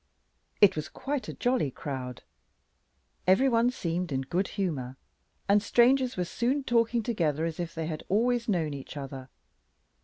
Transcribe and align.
It 0.61 0.75
was 0.75 0.89
quite 0.89 1.27
a 1.29 1.33
jolly 1.33 1.69
crowd. 1.69 2.23
Every 3.27 3.47
one 3.47 3.69
seemed 3.69 4.11
in 4.11 4.21
good 4.21 4.47
humour, 4.57 4.97
and 5.47 5.61
strangers 5.61 6.17
were 6.17 6.25
soon 6.25 6.63
talking 6.63 7.03
together 7.03 7.45
as 7.45 7.59
if 7.59 7.75
they 7.75 7.85
had 7.85 8.01
always 8.09 8.49
known 8.49 8.73
each 8.73 8.97
other. 8.97 9.29